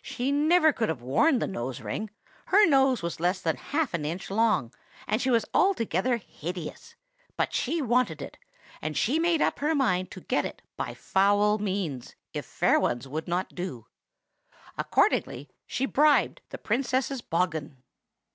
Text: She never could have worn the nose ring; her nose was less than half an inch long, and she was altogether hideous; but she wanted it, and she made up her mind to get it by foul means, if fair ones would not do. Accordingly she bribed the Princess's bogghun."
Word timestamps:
She 0.00 0.32
never 0.32 0.72
could 0.72 0.88
have 0.88 1.02
worn 1.02 1.40
the 1.40 1.46
nose 1.46 1.82
ring; 1.82 2.08
her 2.46 2.66
nose 2.66 3.02
was 3.02 3.20
less 3.20 3.42
than 3.42 3.56
half 3.58 3.92
an 3.92 4.06
inch 4.06 4.30
long, 4.30 4.72
and 5.06 5.20
she 5.20 5.28
was 5.28 5.44
altogether 5.52 6.16
hideous; 6.16 6.94
but 7.36 7.52
she 7.52 7.82
wanted 7.82 8.22
it, 8.22 8.38
and 8.80 8.96
she 8.96 9.18
made 9.18 9.42
up 9.42 9.58
her 9.58 9.74
mind 9.74 10.10
to 10.12 10.22
get 10.22 10.46
it 10.46 10.62
by 10.78 10.94
foul 10.94 11.58
means, 11.58 12.14
if 12.32 12.46
fair 12.46 12.80
ones 12.80 13.06
would 13.06 13.28
not 13.28 13.54
do. 13.54 13.84
Accordingly 14.78 15.50
she 15.66 15.84
bribed 15.84 16.40
the 16.48 16.56
Princess's 16.56 17.20
bogghun." 17.20 17.76